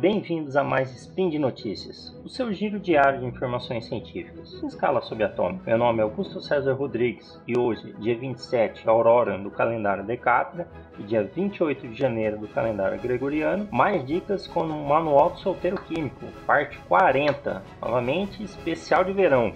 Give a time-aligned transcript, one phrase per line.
[0.00, 5.02] bem-vindos a mais Spin de Notícias, o seu giro diário de informações científicas, em escala
[5.02, 5.64] subatômica.
[5.66, 10.66] Meu nome é Augusto César Rodrigues e hoje, dia 27, Aurora do calendário Decátria
[10.98, 15.78] e dia 28 de janeiro do calendário Gregoriano, mais dicas com o Manual do Solteiro
[15.82, 19.52] Químico, parte 40, novamente especial de verão.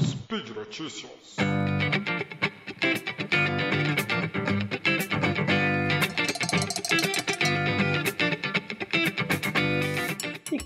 [0.00, 1.36] Speed Notícias.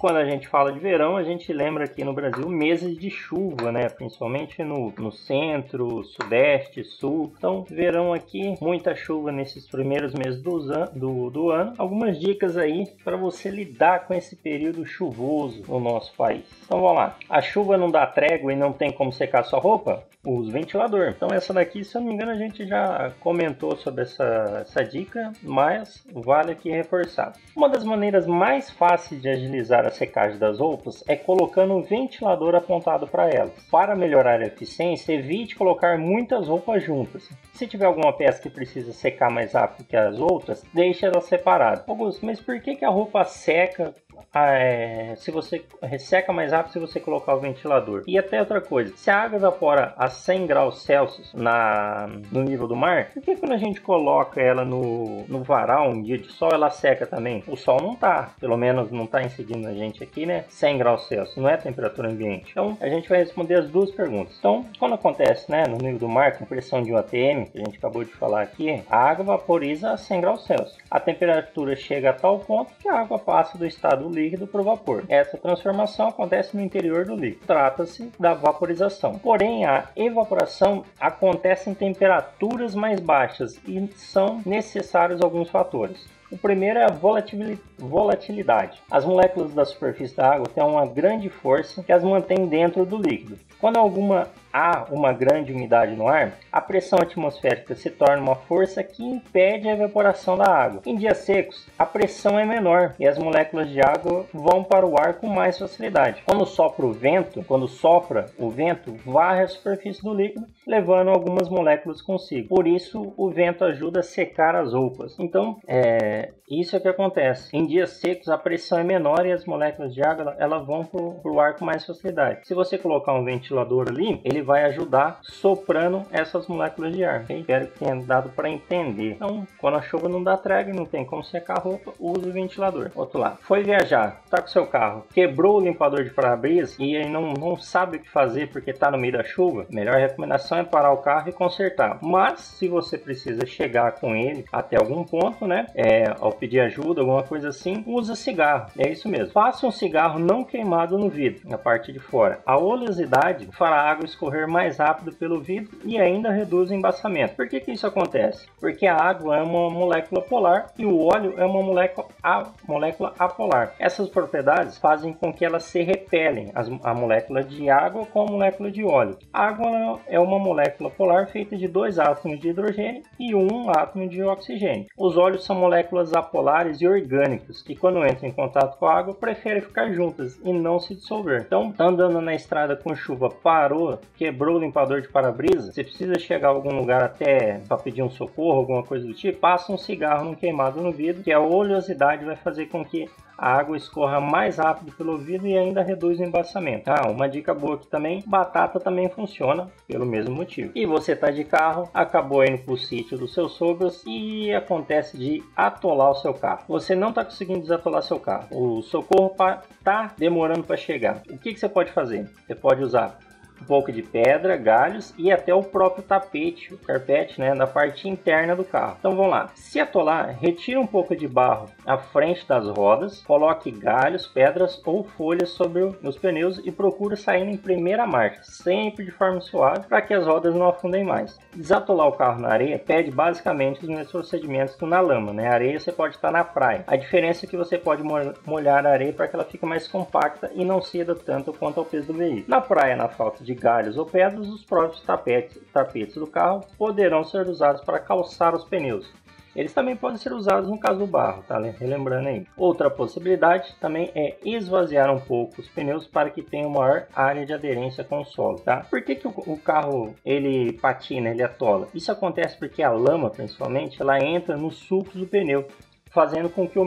[0.05, 3.73] Quando a gente fala de verão, a gente lembra aqui no Brasil meses de chuva,
[3.73, 3.89] né?
[3.89, 7.33] Principalmente no, no centro, sudeste, sul.
[7.39, 10.59] Então, verão aqui, muita chuva nesses primeiros meses do,
[10.93, 11.73] do, do ano.
[11.79, 16.45] Algumas dicas aí para você lidar com esse período chuvoso no nosso país.
[16.67, 17.17] Então, vamos lá.
[17.31, 20.05] A chuva não dá trégua e não tem como secar sua roupa?
[20.27, 21.09] Use ventilador.
[21.09, 24.83] Então, essa daqui, se eu não me engano, a gente já comentou sobre essa, essa
[24.83, 27.35] dica, mas vale aqui reforçar.
[27.55, 32.55] Uma das maneiras mais fáceis de agilizar a secagem das roupas é colocando um ventilador
[32.55, 33.53] apontado para elas.
[33.71, 37.29] Para melhorar a eficiência, evite colocar muitas roupas juntas.
[37.53, 41.85] Se tiver alguma peça que precisa secar mais rápido que as outras, deixe ela separada.
[41.87, 43.95] Augusto, mas por que, que a roupa seca
[44.35, 48.03] é, se você resseca mais rápido se você colocar o ventilador.
[48.07, 52.67] E até outra coisa, se a água evapora a 100 graus Celsius na, no nível
[52.67, 56.31] do mar, por que quando a gente coloca ela no, no varal um dia de
[56.33, 57.43] sol, ela seca também?
[57.47, 60.45] O sol não tá, pelo menos não tá incidindo na gente aqui, né?
[60.49, 62.51] 100 graus Celsius, não é temperatura ambiente.
[62.51, 64.37] Então, a gente vai responder as duas perguntas.
[64.39, 67.65] Então, quando acontece, né, no nível do mar, com pressão de um ATM, que a
[67.65, 70.77] gente acabou de falar aqui, a água vaporiza a 100 graus Celsius.
[70.91, 74.65] A temperatura chega a tal ponto que a água passa do estado líquido para o
[74.65, 75.05] vapor.
[75.09, 77.47] Essa transformação acontece no interior do líquido.
[77.47, 79.19] Trata-se da vaporização.
[79.19, 86.07] Porém, a evaporação acontece em temperaturas mais baixas e são necessários alguns fatores.
[86.31, 88.83] O primeiro é a volatilidade.
[88.91, 92.97] As moléculas da superfície da água têm uma grande força que as mantém dentro do
[92.97, 93.39] líquido.
[93.61, 98.85] Quando alguma há uma grande umidade no ar, a pressão atmosférica se torna uma força
[98.85, 100.81] que impede a evaporação da água.
[100.87, 104.97] Em dias secos, a pressão é menor e as moléculas de água vão para o
[104.97, 106.23] ar com mais facilidade.
[106.25, 111.49] Quando sopra o vento, quando sopra o vento, varre a superfície do líquido, levando algumas
[111.49, 112.49] moléculas consigo.
[112.49, 115.17] Por isso, o vento ajuda a secar as roupas.
[115.19, 116.14] Então, é,
[116.49, 117.57] isso é o que acontece.
[117.57, 121.01] Em dias secos, a pressão é menor e as moléculas de água elas vão para
[121.31, 122.47] o ar com mais facilidade.
[122.47, 127.23] Se você colocar um ventilador ali, ele vai ajudar soprando essas moléculas de ar.
[127.23, 127.41] Okay?
[127.41, 129.13] Espero que tenha dado para entender.
[129.13, 132.33] Então, quando a chuva não dá trégua não tem como secar a roupa, use o
[132.33, 132.91] ventilador.
[132.95, 133.39] Outro lado.
[133.41, 137.57] Foi viajar, tá com seu carro, quebrou o limpador de para-brisa e aí não, não
[137.57, 140.99] sabe o que fazer porque está no meio da chuva, melhor recomendação é parar o
[140.99, 141.99] carro e consertar.
[142.03, 147.01] Mas, se você precisa chegar com ele até algum ponto, né, é, ao pedir ajuda,
[147.01, 148.71] alguma coisa assim, usa cigarro.
[148.79, 149.33] É isso mesmo.
[149.33, 152.41] Faça um cigarro não queimado no vidro, na parte de fora.
[152.45, 157.35] A oleosidade fará a água escorrer mais rápido pelo vidro e ainda reduz o embaçamento.
[157.35, 158.47] Por que, que isso acontece?
[158.61, 163.13] Porque a água é uma molécula polar e o óleo é uma molécula, a, molécula
[163.19, 163.75] apolar.
[163.79, 168.27] Essas propriedades fazem com que elas se repelem, as, a molécula de água com a
[168.27, 169.19] molécula de óleo.
[169.33, 174.09] A água é uma molécula polar feita de dois átomos de hidrogênio e um átomo
[174.09, 174.87] de oxigênio.
[174.97, 179.15] Os óleos são moléculas apolares e orgânicas que, quando entram em contato com a água,
[179.15, 181.43] preferem ficar juntas e não se dissolver.
[181.47, 186.19] Então, andando na estrada com chuva, parou, que quebrou o limpador de para-brisa, você precisa
[186.19, 189.79] chegar a algum lugar até para pedir um socorro, alguma coisa do tipo, passa um
[189.79, 194.21] cigarro num queimado no vidro, que a oleosidade vai fazer com que a água escorra
[194.21, 196.89] mais rápido pelo vidro e ainda reduz o embaçamento.
[196.89, 200.71] Ah, uma dica boa aqui também, batata também funciona pelo mesmo motivo.
[200.75, 205.17] E você está de carro, acabou indo para o sítio dos seus sogros e acontece
[205.17, 206.65] de atolar o seu carro.
[206.69, 208.49] Você não está conseguindo desatolar seu carro.
[208.51, 209.35] O socorro
[209.79, 211.23] está demorando para chegar.
[211.29, 212.29] O que, que você pode fazer?
[212.47, 213.19] Você pode usar
[213.65, 218.07] um pouco de pedra, galhos e até o próprio tapete, o carpete, né, da parte
[218.07, 218.97] interna do carro.
[218.99, 219.49] Então vamos lá.
[219.55, 225.03] Se atolar, retire um pouco de barro à frente das rodas, coloque galhos, pedras ou
[225.03, 230.03] folhas sobre os pneus e procure sair em primeira marcha, sempre de forma suave, para
[230.03, 231.39] que as rodas não afundem mais.
[231.55, 235.49] Desatolar o carro na areia pede basicamente os mesmos procedimentos que na lama, né?
[235.49, 236.85] A areia você pode estar na praia.
[236.87, 238.03] A diferença é que você pode
[238.45, 241.87] molhar a areia para que ela fique mais compacta e não ceda tanto quanto ao
[241.87, 242.45] peso do veículo.
[242.49, 247.25] Na praia, na falta de galhos ou pedras, os próprios tapetes, tapetes do carro poderão
[247.25, 249.11] ser usados para calçar os pneus.
[249.55, 251.61] Eles também podem ser usados no caso do barro, tá?
[251.61, 252.47] Relembrando aí.
[252.57, 257.53] Outra possibilidade também é esvaziar um pouco os pneus para que tenha maior área de
[257.53, 258.85] aderência com o solo, tá?
[258.91, 261.89] Por que, que o carro ele patina, ele atola?
[261.95, 265.69] Isso acontece porque a lama, principalmente, ela entra nos sulcos do pneu
[266.15, 266.85] fazendo com que o,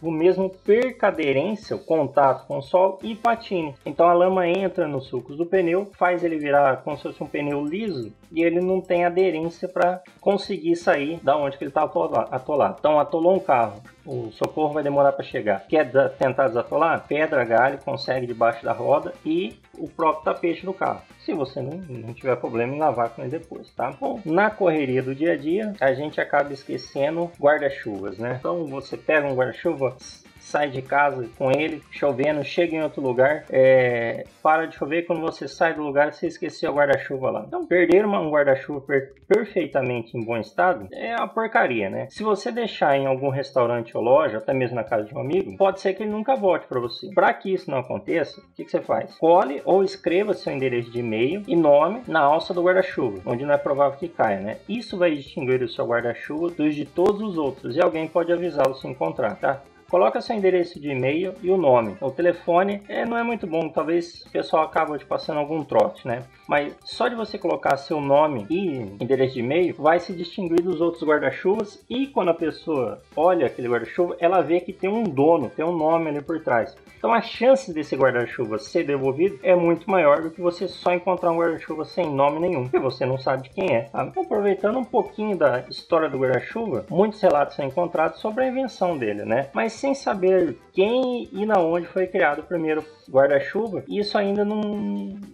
[0.00, 3.74] o mesmo perca aderência, o contato com o solo e patine.
[3.84, 7.26] Então a lama entra nos sulcos do pneu, faz ele virar como se fosse um
[7.26, 11.82] pneu liso e ele não tem aderência para conseguir sair da onde que ele está
[11.82, 12.76] atolado.
[12.78, 15.66] Então atolou um carro, o socorro vai demorar para chegar.
[15.66, 17.04] Quer tentar desatolar?
[17.08, 21.02] Pedra, galho, consegue debaixo da roda e o próprio tapete do carro.
[21.28, 23.90] Se você não, não tiver problema em lavar com ele depois, tá?
[24.00, 28.36] Bom, na correria do dia a dia, a gente acaba esquecendo guarda-chuvas, né?
[28.40, 29.94] Então você pega um guarda-chuva,
[30.48, 35.20] sai de casa com ele, chovendo, chega em outro lugar, é, para de chover, quando
[35.20, 37.44] você sai do lugar, você esqueceu o guarda-chuva lá.
[37.46, 42.06] Então, perder um guarda-chuva per perfeitamente em bom estado é uma porcaria, né?
[42.08, 45.54] Se você deixar em algum restaurante ou loja, até mesmo na casa de um amigo,
[45.58, 47.10] pode ser que ele nunca volte para você.
[47.14, 49.14] Para que isso não aconteça, o que, que, você faz?
[49.18, 53.52] Cole ou escreva seu endereço de e-mail e nome na alça do guarda-chuva, onde não
[53.52, 54.56] é provável que caia, né?
[54.66, 58.74] Isso vai distinguir o seu guarda-chuva dos de todos os outros e alguém pode avisá-lo
[58.76, 59.62] se encontrar, tá?
[59.90, 61.96] Coloca seu endereço de e-mail e o nome.
[61.98, 66.06] O telefone é, não é muito bom, talvez o pessoal acabe te passando algum trote,
[66.06, 66.24] né?
[66.46, 70.82] Mas só de você colocar seu nome e endereço de e-mail vai se distinguir dos
[70.82, 75.48] outros guarda-chuvas e quando a pessoa olha aquele guarda-chuva, ela vê que tem um dono,
[75.48, 76.76] tem um nome ali por trás.
[76.98, 81.30] Então a chance desse guarda-chuva ser devolvido é muito maior do que você só encontrar
[81.30, 83.82] um guarda-chuva sem nome nenhum, porque você não sabe de quem é.
[83.82, 84.04] Tá?
[84.04, 88.98] Então, aproveitando um pouquinho da história do guarda-chuva, muitos relatos são encontrados sobre a invenção
[88.98, 89.48] dele, né?
[89.54, 94.60] Mas sem saber quem e na onde foi criado o primeiro guarda-chuva, isso ainda não,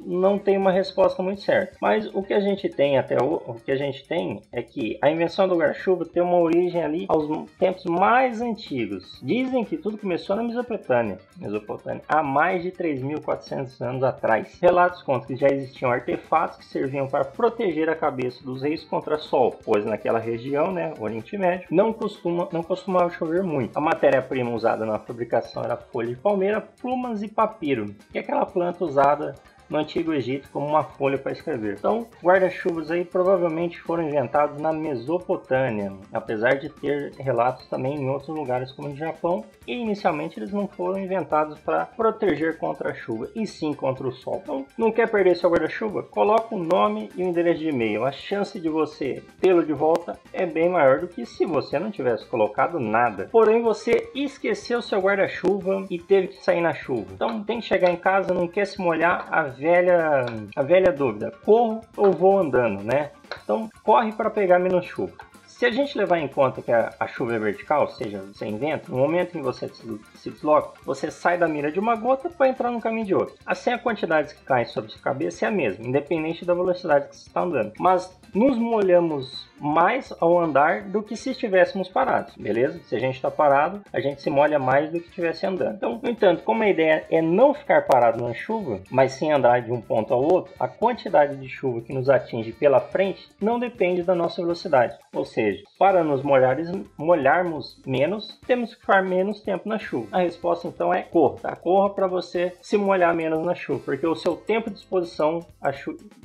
[0.05, 1.77] não tem uma resposta muito certa.
[1.81, 4.99] Mas o que a gente tem até o, o que a gente tem é que
[5.03, 9.21] a invenção do guarda-chuva tem uma origem ali aos tempos mais antigos.
[9.23, 14.59] Dizem que tudo começou na Mesopotâmia, Mesopotâmia há mais de 3.400 anos atrás.
[14.61, 19.19] Relatos contam que já existiam artefatos que serviam para proteger a cabeça dos reis contra
[19.19, 23.77] sol, pois naquela região, né, Oriente Médio, não costuma não costumava chover muito.
[23.77, 27.29] A matéria-prima usada na fabricação era folha de palmeira, plumas e
[27.65, 29.35] papiro, que é aquela planta usada
[29.75, 31.75] no Antigo Egito como uma folha para escrever.
[31.77, 38.29] Então, guarda-chuvas aí provavelmente foram inventados na Mesopotâmia, apesar de ter relatos também em outros
[38.29, 43.29] lugares como no Japão, e inicialmente eles não foram inventados para proteger contra a chuva,
[43.35, 44.41] e sim contra o sol.
[44.45, 46.05] Então, não quer perder seu guarda-chuva?
[46.05, 48.05] Coloca o nome e o endereço de e-mail.
[48.05, 51.91] A chance de você tê-lo de volta é bem maior do que se você não
[51.91, 53.29] tivesse colocado nada.
[53.33, 57.13] Porém, você esqueceu seu guarda-chuva e teve que sair na chuva.
[57.13, 61.33] Então, tem que chegar em casa, não quer se molhar, a velha, a velha dúvida:
[61.43, 63.11] corro ou vou andando, né?
[63.43, 65.15] Então, corre para pegar menos chuva.
[65.47, 68.59] Se a gente levar em conta que a, a chuva é vertical, ou seja, sem
[68.59, 72.29] vento, no momento em que você se, desloca, você sai da mira de uma gota
[72.29, 73.37] para entrar no caminho de outra.
[73.47, 77.17] Assim, a quantidade que cai sobre sua cabeça é a mesma, independente da velocidade que
[77.17, 77.73] você está andando.
[77.79, 82.81] Mas nos molhamos mais ao andar do que se estivéssemos parados, beleza?
[82.85, 85.77] Se a gente está parado, a gente se molha mais do que estivesse andando.
[85.77, 89.63] Então, no entanto, como a ideia é não ficar parado na chuva, mas sim andar
[89.63, 93.59] de um ponto ao outro, a quantidade de chuva que nos atinge pela frente não
[93.59, 94.99] depende da nossa velocidade.
[95.15, 100.09] Ou seja, para nos molhares, molharmos menos, temos que ficar menos tempo na chuva.
[100.11, 101.57] A resposta então é corra, tá?
[101.57, 105.41] Corra para você se molhar menos na chuva, porque o seu tempo de exposição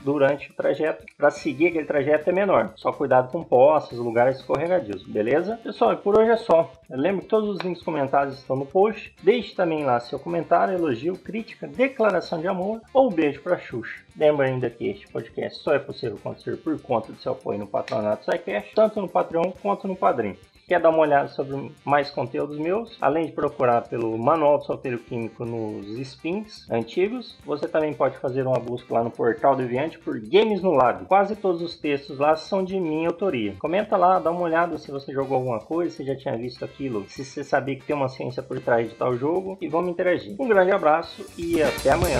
[0.04, 2.74] durante o trajeto para seguir aquele trajeto é menor.
[2.76, 5.60] Só cuidado com poças, lugares escorregadios, beleza?
[5.64, 6.72] Pessoal, por hoje é só.
[6.90, 9.14] Lembre que todos os links comentados estão no post.
[9.22, 14.04] Deixe também lá seu comentário, elogio, crítica, declaração de amor ou beijo para Xuxa.
[14.18, 17.68] Lembra ainda que este podcast só é possível acontecer por conta do seu apoio no
[17.68, 20.36] patronato SciCast, tanto no Patreon quanto no Padrim.
[20.70, 22.96] Quer dar uma olhada sobre mais conteúdos meus?
[23.02, 28.46] Além de procurar pelo Manual do Solteiro Químico nos spins antigos, você também pode fazer
[28.46, 31.06] uma busca lá no portal Deviante por Games no Lab.
[31.06, 33.56] Quase todos os textos lá são de minha autoria.
[33.58, 37.04] Comenta lá, dá uma olhada se você jogou alguma coisa, se já tinha visto aquilo,
[37.10, 40.36] se você sabia que tem uma ciência por trás de tal jogo e vamos interagir.
[40.40, 42.20] Um grande abraço e até amanhã.